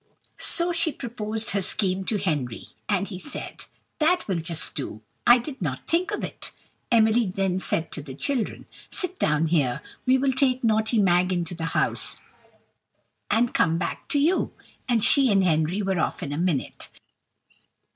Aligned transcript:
So 0.39 0.71
she 0.71 0.91
proposed 0.91 1.51
her 1.51 1.61
scheme 1.61 2.05
to 2.05 2.17
Henry, 2.17 2.69
and 2.89 3.07
he 3.07 3.19
said: 3.19 3.65
"That 3.99 4.27
will 4.27 4.39
just 4.39 4.73
do; 4.73 5.03
I 5.27 5.37
did 5.37 5.61
not 5.61 5.85
think 5.87 6.09
of 6.09 6.23
it." 6.23 6.51
Emily 6.91 7.27
then 7.27 7.59
said 7.59 7.91
to 7.91 8.01
the 8.01 8.15
children: 8.15 8.65
"Sit 8.89 9.19
down 9.19 9.49
here; 9.49 9.79
we 10.07 10.17
will 10.17 10.33
take 10.33 10.63
naughty 10.63 10.97
Mag 10.97 11.31
into 11.31 11.53
the 11.53 11.65
house, 11.77 12.17
and 13.29 13.53
come 13.53 13.77
back 13.77 14.07
to 14.07 14.17
you;" 14.17 14.51
and 14.89 15.03
she 15.05 15.31
and 15.31 15.43
Henry 15.43 15.83
were 15.83 15.99
off 15.99 16.23
in 16.23 16.33
a 16.33 16.37
minute. 16.39 16.87